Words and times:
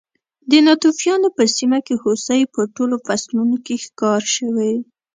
د 0.49 0.51
ناتوفیانو 0.67 1.27
په 1.37 1.43
سیمه 1.55 1.79
کې 1.85 1.95
هوسۍ 2.03 2.41
په 2.53 2.61
ټولو 2.75 2.95
فصلونو 3.05 3.55
کې 3.65 3.75
ښکار 3.85 4.21
شوې. 4.35 4.73